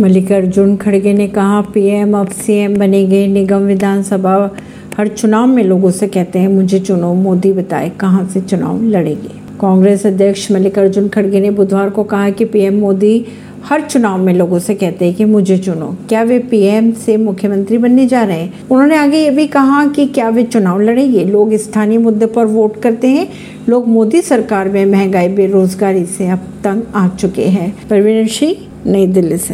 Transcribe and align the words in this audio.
मल्लिकार्जुन 0.00 0.76
खड़गे 0.76 1.12
ने 1.12 1.28
कहा 1.28 1.60
पीएम 1.60 2.16
अब 2.16 2.28
सीएम 2.28 2.76
बनेंगे, 2.76 3.26
निगम, 3.26 3.58
विधानसभा, 3.58 4.50
हर 4.96 5.08
चुनाव 5.08 5.46
में 5.46 5.64
लोगों 5.64 5.90
से 5.90 6.06
कहते 6.06 6.38
हैं, 6.38 6.48
मुझे 6.48 6.78
चुनो 6.78 7.14
मोदी 7.14 7.52
बताए 7.52 7.92
कहाँ 8.00 8.28
से 8.34 8.40
चुनाव 8.40 8.82
लड़ेंगे? 8.82 9.40
कांग्रेस 9.60 10.06
अध्यक्ष 10.06 10.52
मल्लिकार्जुन 10.52 11.08
खड़गे 11.08 11.40
ने 11.40 11.50
बुधवार 11.50 11.90
को 11.90 12.04
कहा 12.04 12.30
कि 12.30 12.44
पीएम 12.44 12.74
मोदी 12.74 13.26
हर 13.64 13.80
चुनाव 13.80 14.18
में 14.18 14.34
लोगों 14.34 14.58
से 14.58 14.74
कहते 14.74 15.04
हैं 15.04 15.14
कि 15.14 15.24
मुझे 15.24 15.58
चुनो। 15.58 15.96
क्या 16.08 16.22
वे 16.22 16.38
पीएम 16.38 16.92
से 16.92 17.16
मुख्यमंत्री 17.16 17.78
बनने 17.78 18.06
जा 18.06 18.22
रहे 18.22 18.40
हैं? 18.40 18.54
उन्होंने 18.70 18.96
आगे 18.96 19.18
ये 19.18 19.30
भी 19.30 19.46
कहा 19.46 19.86
कि 19.86 20.06
क्या 20.06 20.28
वे 20.28 20.42
चुनाव 20.42 20.80
लड़ेंगे? 20.80 21.24
लोग 21.24 21.54
स्थानीय 21.54 21.98
मुद्दे 21.98 22.26
पर 22.26 22.44
वोट 22.44 22.82
करते 22.82 23.08
हैं। 23.08 23.28
लोग 23.68 23.88
मोदी 23.88 24.22
सरकार 24.22 24.68
में 24.68 24.86
महँगाई, 24.86 25.28
बेरोजगारी 25.28 26.04
से 26.04 26.28
अब 26.28 26.38
तंग 26.38 26.82
आ 26.94 27.08
चुके 27.08 27.44
हैं। 27.44 27.88
परवीन 27.90 28.26
सिंह, 28.26 28.56
नई 28.86 29.06
दिल्ली 29.06 29.36
से। 29.36 29.48